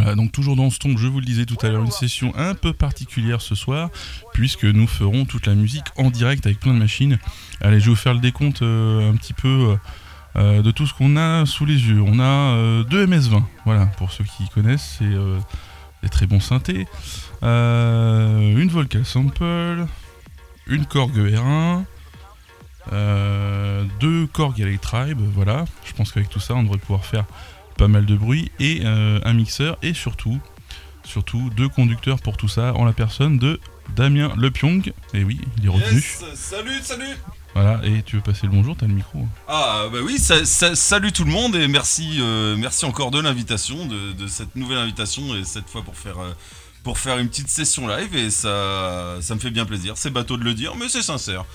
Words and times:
Voilà, 0.00 0.14
donc 0.14 0.32
toujours 0.32 0.56
dans 0.56 0.70
ce 0.70 0.78
ton, 0.78 0.96
je 0.96 1.06
vous 1.06 1.20
le 1.20 1.26
disais 1.26 1.44
tout 1.44 1.58
à 1.60 1.68
l'heure, 1.68 1.84
une 1.84 1.90
session 1.90 2.32
un 2.34 2.54
peu 2.54 2.72
particulière 2.72 3.42
ce 3.42 3.54
soir, 3.54 3.90
puisque 4.32 4.64
nous 4.64 4.86
ferons 4.86 5.26
toute 5.26 5.46
la 5.46 5.54
musique 5.54 5.84
en 5.96 6.10
direct 6.10 6.46
avec 6.46 6.58
plein 6.58 6.72
de 6.72 6.78
machines. 6.78 7.18
Allez, 7.60 7.80
je 7.80 7.84
vais 7.84 7.90
vous 7.90 7.96
faire 7.96 8.14
le 8.14 8.20
décompte 8.20 8.62
euh, 8.62 9.10
un 9.10 9.16
petit 9.16 9.34
peu 9.34 9.48
euh, 9.48 9.76
euh, 10.36 10.62
de 10.62 10.70
tout 10.70 10.86
ce 10.86 10.94
qu'on 10.94 11.18
a 11.18 11.44
sous 11.44 11.66
les 11.66 11.74
yeux. 11.88 12.00
On 12.00 12.18
a 12.18 12.82
deux 12.84 13.06
MS-20, 13.06 13.42
voilà, 13.66 13.86
pour 13.98 14.10
ceux 14.10 14.24
qui 14.24 14.48
connaissent, 14.48 14.96
c'est 14.98 15.14
des 16.02 16.08
très 16.08 16.26
bons 16.26 16.40
synthés. 16.40 16.86
Une 17.42 18.68
Volca 18.68 19.04
Sample, 19.04 19.84
une 20.66 20.86
Korg 20.86 21.14
R1, 21.14 21.84
euh, 22.92 23.84
deux 24.00 24.26
Korg 24.26 24.58
Electribe, 24.60 25.20
voilà. 25.34 25.64
Je 25.84 25.92
pense 25.92 26.12
qu'avec 26.12 26.28
tout 26.28 26.40
ça, 26.40 26.54
on 26.54 26.62
devrait 26.62 26.78
pouvoir 26.78 27.04
faire 27.04 27.24
pas 27.80 27.88
mal 27.88 28.04
de 28.04 28.14
bruit 28.14 28.50
et 28.60 28.82
euh, 28.84 29.20
un 29.24 29.32
mixeur 29.32 29.78
et 29.82 29.94
surtout, 29.94 30.38
surtout 31.02 31.48
deux 31.56 31.70
conducteurs 31.70 32.20
pour 32.20 32.36
tout 32.36 32.46
ça 32.46 32.74
en 32.74 32.84
la 32.84 32.92
personne 32.92 33.38
de 33.38 33.58
Damien 33.96 34.30
Lepyong. 34.36 34.92
Et 35.14 35.24
oui, 35.24 35.40
il 35.56 35.64
est 35.64 35.68
revenu. 35.70 35.96
Yes, 35.96 36.22
salut, 36.34 36.78
salut 36.82 37.16
Voilà, 37.54 37.80
et 37.82 38.02
tu 38.02 38.16
veux 38.16 38.22
passer 38.22 38.42
le 38.46 38.52
bonjour, 38.52 38.76
t'as 38.76 38.86
le 38.86 38.92
micro. 38.92 39.26
Ah 39.48 39.86
bah 39.90 40.00
oui, 40.04 40.18
sa- 40.18 40.44
sa- 40.44 40.74
salut 40.76 41.10
tout 41.10 41.24
le 41.24 41.30
monde 41.32 41.56
et 41.56 41.68
merci, 41.68 42.18
euh, 42.20 42.54
merci 42.58 42.84
encore 42.84 43.10
de 43.10 43.18
l'invitation, 43.18 43.86
de, 43.86 44.12
de 44.12 44.26
cette 44.26 44.56
nouvelle 44.56 44.76
invitation 44.78 45.34
et 45.34 45.44
cette 45.44 45.70
fois 45.70 45.80
pour 45.82 45.96
faire, 45.96 46.18
euh, 46.18 46.34
pour 46.84 46.98
faire 46.98 47.16
une 47.16 47.30
petite 47.30 47.48
session 47.48 47.88
live 47.88 48.14
et 48.14 48.30
ça, 48.30 49.16
ça 49.22 49.34
me 49.34 49.40
fait 49.40 49.50
bien 49.50 49.64
plaisir. 49.64 49.94
C'est 49.96 50.10
bateau 50.10 50.36
de 50.36 50.44
le 50.44 50.52
dire, 50.52 50.74
mais 50.76 50.90
c'est 50.90 51.02
sincère. 51.02 51.46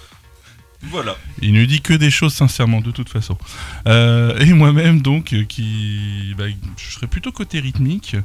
Voilà. 0.91 1.15
Il 1.41 1.53
ne 1.53 1.65
dit 1.65 1.81
que 1.81 1.93
des 1.93 2.11
choses 2.11 2.33
sincèrement, 2.33 2.81
de 2.81 2.91
toute 2.91 3.09
façon. 3.09 3.37
Euh, 3.87 4.37
et 4.39 4.53
moi-même, 4.53 5.01
donc, 5.01 5.33
euh, 5.33 5.43
qui. 5.43 6.33
bah, 6.37 6.45
je 6.77 6.91
serai 6.91 7.07
plutôt 7.07 7.31
côté 7.31 7.59
rythmique. 7.59 8.15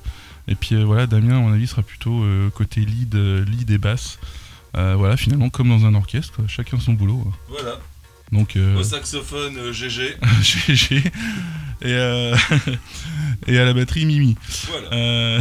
Et 0.48 0.54
puis 0.54 0.74
euh, 0.74 0.84
voilà, 0.84 1.06
Damien, 1.06 1.36
à 1.36 1.40
mon 1.40 1.52
avis, 1.52 1.66
sera 1.66 1.82
plutôt 1.82 2.22
euh, 2.22 2.50
côté 2.50 2.80
lead, 2.80 3.14
lead 3.14 3.70
et 3.70 3.78
basse. 3.78 4.18
Voilà, 4.74 5.16
finalement, 5.16 5.50
comme 5.50 5.68
dans 5.68 5.84
un 5.84 5.94
orchestre, 5.94 6.32
quoi, 6.34 6.44
chacun 6.48 6.78
son 6.78 6.92
boulot. 6.92 7.32
Voilà. 7.48 7.78
Donc, 8.32 8.56
Au 8.78 8.82
saxophone, 8.84 9.72
GG. 9.72 10.16
GG. 10.42 11.02
Et, 11.82 11.92
et 13.46 13.58
à 13.58 13.64
la 13.64 13.72
batterie, 13.72 14.04
Mimi. 14.04 14.36
Voilà. 14.68 15.40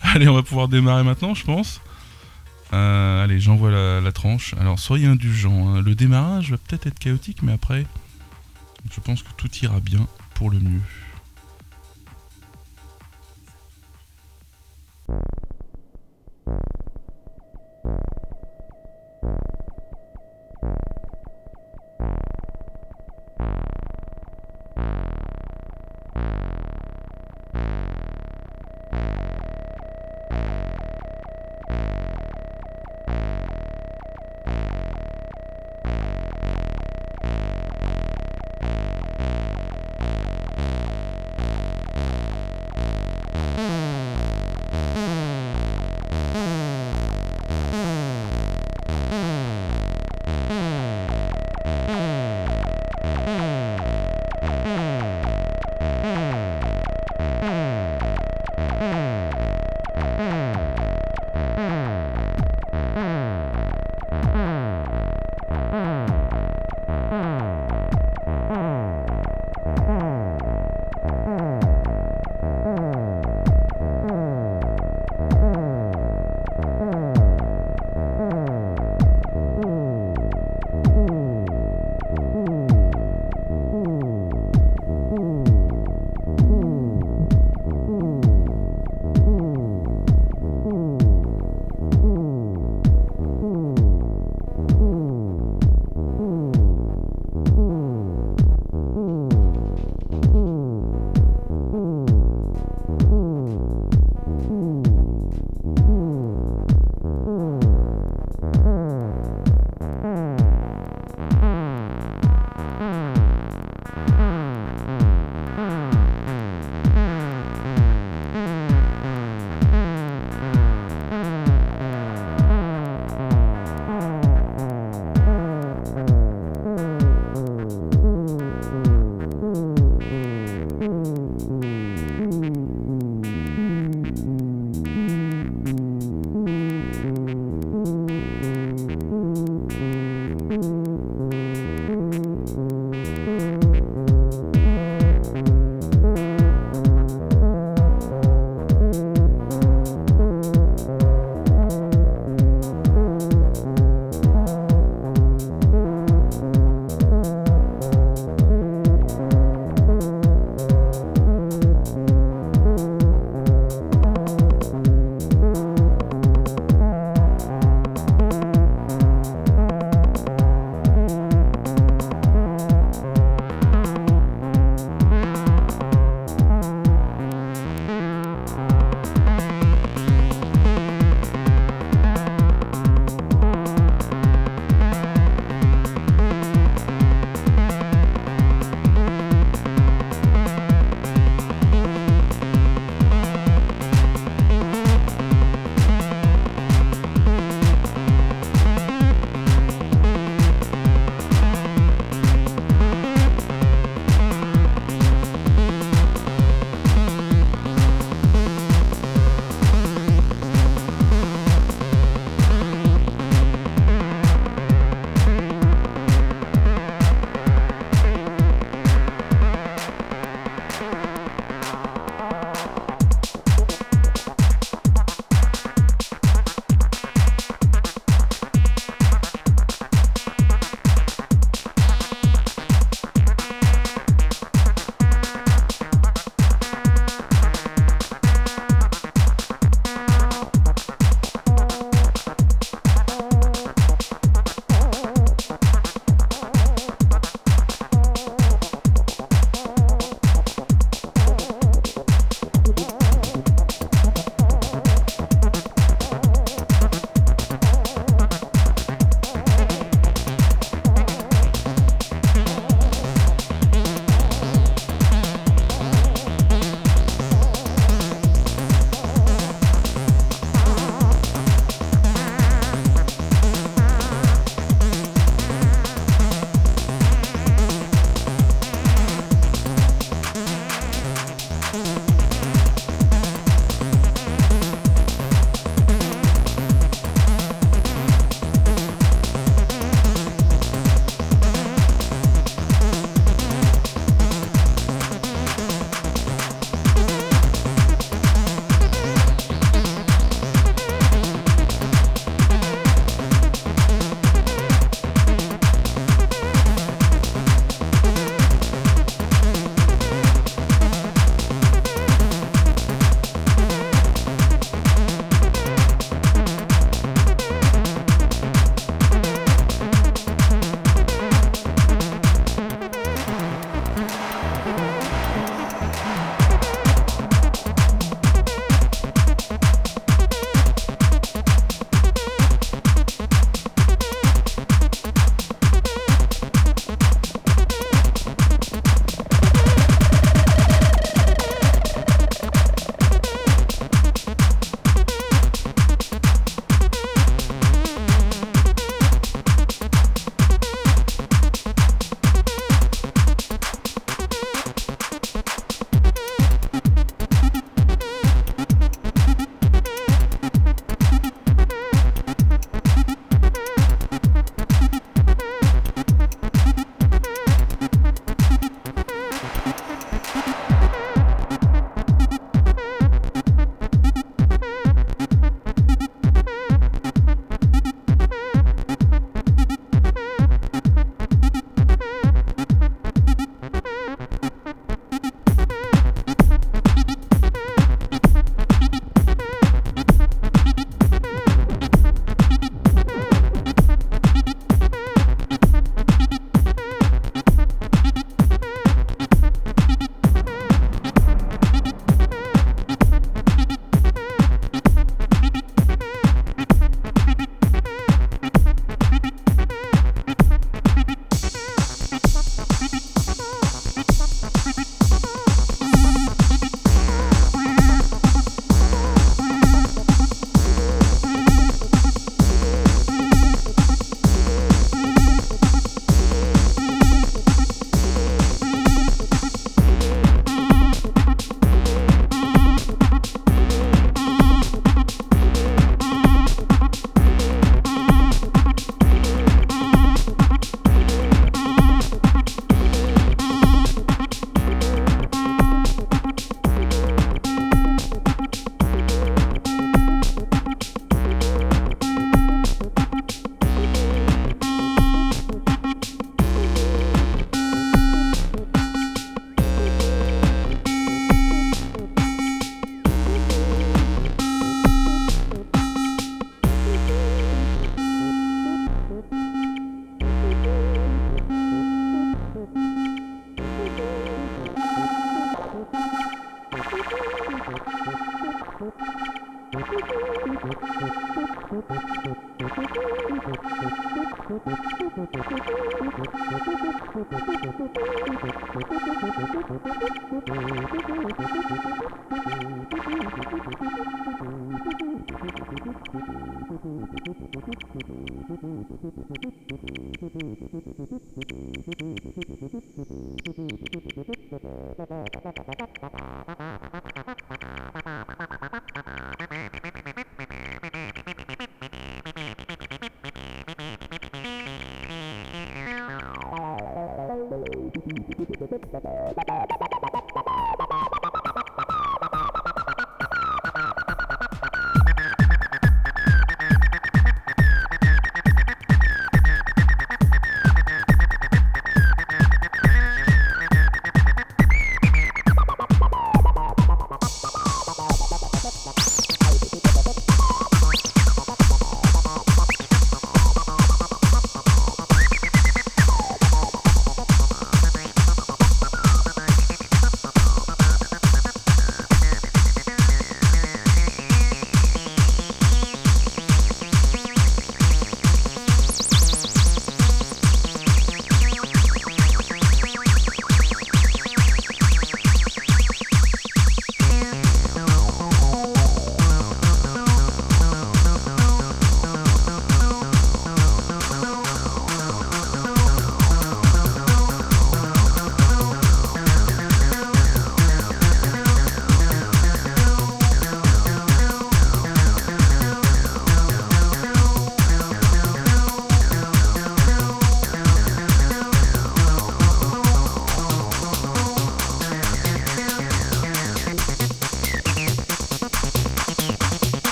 Allez, 0.00 0.26
on 0.26 0.34
va 0.34 0.42
pouvoir 0.42 0.68
démarrer 0.68 1.04
maintenant, 1.04 1.34
je 1.34 1.44
pense. 1.44 1.82
Euh, 2.74 3.22
allez, 3.22 3.38
j'envoie 3.38 3.70
la, 3.70 4.12
tranche. 4.12 4.54
Alors, 4.60 4.80
soyez 4.80 5.06
indulgents. 5.06 5.68
Hein. 5.68 5.82
Le 5.82 5.94
démarrage 5.94 6.50
va 6.50 6.56
peut-être 6.56 6.88
être 6.88 6.98
chaotique, 6.98 7.42
mais 7.42 7.52
après, 7.52 7.86
je 8.92 9.00
pense 9.00 9.22
que 9.22 9.30
tout 9.36 9.48
ira 9.62 9.78
bien 9.78 10.08
pour 10.34 10.50
le 10.50 10.58
mieux. 10.58 10.80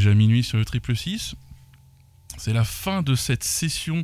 Déjà 0.00 0.14
minuit 0.14 0.42
sur 0.42 0.56
le 0.56 0.64
triple 0.64 0.96
6. 0.96 1.34
C'est 2.38 2.54
la 2.54 2.64
fin 2.64 3.02
de 3.02 3.14
cette 3.14 3.44
session 3.44 4.02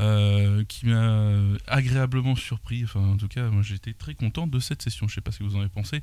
euh, 0.00 0.64
qui 0.64 0.86
m'a 0.86 1.42
agréablement 1.66 2.36
surpris. 2.36 2.84
Enfin, 2.84 3.00
en 3.00 3.16
tout 3.18 3.28
cas, 3.28 3.50
moi 3.50 3.60
j'étais 3.60 3.92
très 3.92 4.14
content 4.14 4.46
de 4.46 4.58
cette 4.58 4.80
session. 4.80 5.08
Je 5.08 5.14
sais 5.16 5.20
pas 5.20 5.30
ce 5.30 5.40
que 5.40 5.44
vous 5.44 5.56
en 5.56 5.60
avez 5.60 5.68
pensé. 5.68 6.02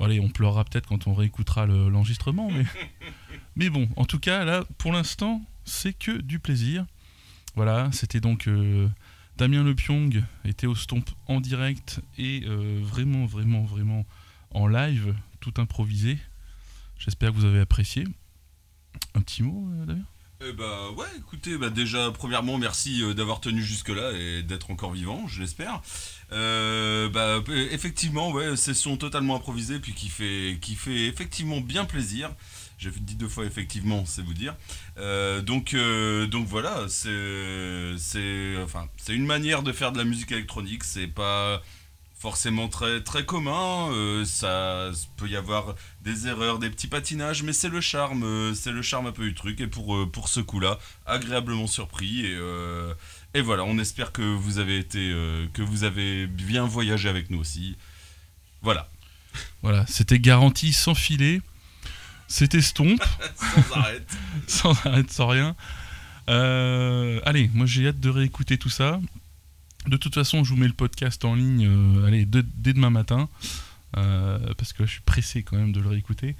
Allez, 0.00 0.20
on 0.20 0.30
pleurera 0.30 0.64
peut-être 0.64 0.86
quand 0.86 1.06
on 1.06 1.12
réécoutera 1.12 1.66
l'enregistrement, 1.66 2.50
mais... 2.50 2.64
mais 3.56 3.68
bon, 3.68 3.90
en 3.96 4.06
tout 4.06 4.18
cas, 4.18 4.46
là, 4.46 4.64
pour 4.78 4.92
l'instant, 4.92 5.42
c'est 5.66 5.92
que 5.92 6.22
du 6.22 6.38
plaisir. 6.38 6.86
Voilà, 7.56 7.90
c'était 7.92 8.20
donc 8.20 8.48
euh, 8.48 8.88
Damien 9.36 9.62
Lepiong 9.62 10.24
était 10.46 10.66
au 10.66 10.74
Stomp 10.74 11.10
en 11.26 11.42
direct 11.42 12.00
et 12.16 12.44
euh, 12.46 12.80
vraiment, 12.82 13.26
vraiment, 13.26 13.64
vraiment 13.64 14.06
en 14.52 14.66
live, 14.66 15.14
tout 15.40 15.52
improvisé. 15.58 16.16
J'espère 16.96 17.32
que 17.32 17.36
vous 17.36 17.44
avez 17.44 17.60
apprécié. 17.60 18.06
Un 19.14 19.20
petit 19.20 19.42
mot, 19.42 19.68
Damien? 19.86 20.04
Eh 20.42 20.52
bah 20.52 20.90
ouais, 20.96 21.06
écoutez, 21.18 21.58
bah 21.58 21.68
déjà 21.68 22.10
premièrement 22.12 22.56
merci 22.56 23.02
euh, 23.02 23.12
d'avoir 23.12 23.40
tenu 23.40 23.62
jusque 23.62 23.90
là 23.90 24.12
et 24.12 24.42
d'être 24.42 24.70
encore 24.70 24.90
vivant, 24.92 25.28
je 25.28 25.42
l'espère. 25.42 25.82
Euh, 26.32 27.10
bah 27.10 27.42
effectivement, 27.70 28.30
ouais, 28.30 28.56
session 28.56 28.96
totalement 28.96 29.36
improvisée 29.36 29.80
puis 29.80 29.92
qui 29.92 30.08
fait 30.08 30.56
qui 30.62 30.76
fait 30.76 31.08
effectivement 31.08 31.60
bien 31.60 31.84
plaisir. 31.84 32.30
J'ai 32.78 32.90
dit 32.90 33.16
deux 33.16 33.28
fois 33.28 33.44
effectivement, 33.44 34.06
c'est 34.06 34.22
vous 34.22 34.32
dire. 34.32 34.56
Euh, 34.96 35.42
donc 35.42 35.76
donc 36.30 36.46
voilà, 36.46 36.86
c'est 36.88 37.94
c'est 37.98 38.56
enfin 38.62 38.88
c'est 38.96 39.14
une 39.14 39.26
manière 39.26 39.62
de 39.62 39.72
faire 39.72 39.92
de 39.92 39.98
la 39.98 40.04
musique 40.04 40.32
électronique. 40.32 40.84
C'est 40.84 41.06
pas 41.06 41.60
forcément 42.20 42.68
très 42.68 43.02
très 43.02 43.24
commun. 43.24 43.90
Euh, 43.92 44.24
ça 44.24 44.90
peut 45.16 45.28
y 45.28 45.36
avoir 45.36 45.74
des 46.02 46.28
erreurs, 46.28 46.58
des 46.58 46.70
petits 46.70 46.86
patinages, 46.86 47.42
mais 47.42 47.52
c'est 47.52 47.70
le 47.70 47.80
charme, 47.80 48.22
euh, 48.22 48.54
c'est 48.54 48.70
le 48.70 48.82
charme 48.82 49.06
un 49.06 49.12
peu 49.12 49.24
du 49.24 49.34
truc. 49.34 49.60
Et 49.60 49.66
pour 49.66 49.96
euh, 49.96 50.06
pour 50.06 50.28
ce 50.28 50.40
coup-là, 50.40 50.78
agréablement 51.06 51.66
surpris 51.66 52.26
et 52.26 52.38
et 53.32 53.42
voilà, 53.42 53.64
on 53.64 53.78
espère 53.78 54.12
que 54.12 54.22
vous 54.22 54.58
avez 54.58 54.78
été 54.78 55.14
que 55.54 55.62
vous 55.62 55.84
avez 55.84 56.26
bien 56.26 56.66
voyagé 56.66 57.08
avec 57.08 57.30
nous 57.30 57.38
aussi. 57.38 57.76
Voilà. 58.62 58.88
Voilà, 59.62 59.86
c'était 59.86 60.18
garanti 60.18 60.72
sans 60.72 60.94
filet. 60.94 61.40
C'était 62.28 62.60
stomp. 62.60 63.02
sans 63.36 63.76
arrêt. 63.76 64.02
sans 64.46 64.86
arrêt, 64.86 65.04
sans 65.08 65.26
rien. 65.28 65.56
allez, 66.26 67.50
moi 67.54 67.66
j'ai 67.66 67.88
hâte 67.88 68.00
de 68.00 68.10
réécouter 68.10 68.58
tout 68.58 68.68
ça. 68.68 69.00
De 69.86 69.96
toute 69.96 70.14
façon, 70.14 70.44
je 70.44 70.50
vous 70.50 70.60
mets 70.60 70.66
le 70.66 70.74
podcast 70.74 71.24
en 71.24 71.34
ligne 71.34 71.66
euh, 71.66 72.06
allez, 72.06 72.26
dès 72.26 72.42
demain 72.72 72.90
matin, 72.90 73.28
euh, 73.96 74.38
parce 74.58 74.72
que 74.72 74.84
je 74.84 74.92
suis 74.92 75.00
pressé 75.00 75.42
quand 75.42 75.56
même 75.56 75.72
de 75.72 75.80
le 75.80 75.88
réécouter. 75.88 76.36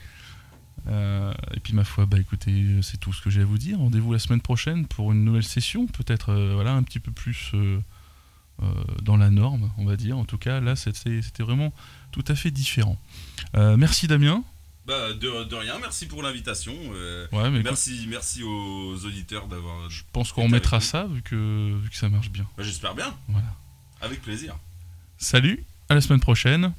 Euh, 0.89 1.33
et 1.55 1.61
puis 1.61 1.75
ma 1.75 1.85
foi, 1.85 2.07
bah 2.07 2.19
écoutez, 2.19 2.81
c'est 2.83 2.99
tout 2.99 3.13
ce 3.13 3.23
que 3.23 3.31
j'ai 3.31 3.43
à 3.43 3.45
vous 3.45 3.59
dire. 3.59 3.79
Rendez-vous 3.79 4.13
la 4.13 4.19
semaine 4.19 4.41
prochaine 4.41 4.87
pour 4.87 5.13
une 5.13 5.25
nouvelle 5.25 5.45
session, 5.45 5.87
peut-être 5.87 6.35
voilà 6.55 6.73
un 6.73 6.83
petit 6.83 7.01
peu 7.01 7.13
plus 7.13 7.53
dans 9.03 9.17
la 9.17 9.31
norme, 9.31 9.71
on 9.79 9.85
va 9.87 9.97
dire. 9.97 10.19
En 10.19 10.25
tout 10.25 10.39
cas, 10.39 10.61
là, 10.61 10.77
c'était 10.77 11.21
vraiment 11.39 11.73
tout 12.13 12.25
à 12.29 12.35
fait 12.35 12.51
différent. 12.51 12.99
merci 13.55 14.07
Damien. 14.07 14.43
Bah, 14.87 15.13
de, 15.13 15.55
rien, 15.55 15.79
merci 15.79 16.07
pour 16.07 16.23
l'invitation. 16.23 16.75
merci, 17.33 18.07
merci 18.09 18.43
aux 18.43 18.97
auditeurs 19.05 19.47
d'avoir. 19.47 19.89
Je 19.91 20.03
pense 20.13 20.33
qu'on 20.33 20.45
remettra 20.45 20.81
ça 20.81 21.07
vu 21.07 21.23
que, 21.23 21.79
vu 21.79 21.91
que 21.91 21.97
ça 21.97 22.09
marche 22.09 22.31
bien. 22.31 22.47
Bah, 22.57 22.63
J'espère 22.63 22.95
bien. 22.95 23.15
Voilà. 23.29 23.55
Avec 24.01 24.23
plaisir. 24.23 24.57
Salut, 25.19 25.65
à 25.89 25.95
la 25.95 26.01
semaine 26.01 26.21
prochaine. 26.21 26.73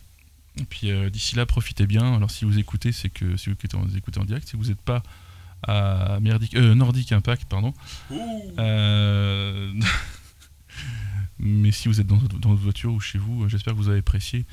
Et 0.58 0.64
puis 0.64 0.92
euh, 0.92 1.10
d'ici 1.10 1.36
là, 1.36 1.46
profitez 1.46 1.86
bien. 1.86 2.16
Alors 2.16 2.32
si 2.32 2.46
vous 2.46 2.58
écoutez, 2.58 2.92
c'est 2.92 3.10
que 3.10 3.38
si 3.38 3.50
vous 3.50 3.54
écoutez 3.54 4.20
en, 4.20 4.26
direct, 4.26 4.48
si 4.48 4.58
vous 4.58 4.66
n'êtes 4.66 4.82
pas 4.82 5.04
à 5.64 6.20
Merdic, 6.20 6.56
euh, 6.56 6.74
Nordic 6.74 7.12
Impact, 7.12 7.46
pardon. 7.46 7.74
Euh, 8.60 9.72
mais 11.40 11.72
si 11.72 11.88
vous 11.88 12.02
êtes 12.02 12.08
dans, 12.08 12.18
dans, 12.18 12.50
votre 12.50 12.64
voiture 12.64 12.94
ou 12.94 13.00
chez 13.00 13.20
vous, 13.20 13.48
j'espère 13.48 13.74
que 13.74 13.78
vous 13.78 13.90
avez 13.90 14.00
apprécié. 14.00 14.46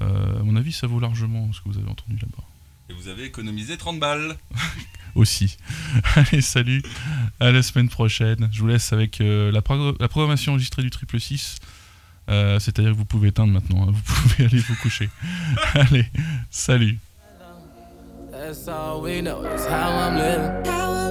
à 0.00 0.42
mon 0.42 0.56
avis, 0.56 0.72
ça 0.72 0.86
vaut 0.86 1.00
largement 1.00 1.52
ce 1.52 1.60
que 1.60 1.68
vous 1.68 1.78
avez 1.78 1.88
entendu 1.88 2.16
là-bas. 2.16 2.44
Et 2.88 2.92
vous 2.92 3.08
avez 3.08 3.24
économisé 3.24 3.76
30 3.76 3.98
balles. 3.98 4.36
Aussi. 5.14 5.56
Allez, 6.14 6.40
salut. 6.40 6.82
À 7.40 7.50
la 7.50 7.62
semaine 7.62 7.88
prochaine. 7.88 8.48
Je 8.52 8.60
vous 8.60 8.66
laisse 8.68 8.92
avec 8.92 9.20
euh, 9.20 9.50
la, 9.50 9.62
la, 9.98 10.08
programmation 10.08 10.52
enregistrée 10.52 10.82
du 10.82 10.90
triple 10.90 11.18
6. 11.18 11.56
Euh, 12.28 12.58
c'est-à-dire 12.58 12.92
que 12.92 12.96
vous 12.96 13.04
pouvez 13.04 13.28
éteindre 13.28 13.52
maintenant. 13.52 13.88
Hein. 13.88 13.92
Vous 13.92 14.02
pouvez 14.28 14.44
aller 14.44 14.58
vous 14.58 14.76
coucher. 14.76 15.08
Allez, 15.74 16.06
salut. 16.50 16.98
That's 18.30 18.68
all 18.68 19.00
we 19.00 19.22
know 19.22 19.42
is 19.44 19.66
how 19.66 19.90
I'm 19.90 20.16
living. 20.16 21.05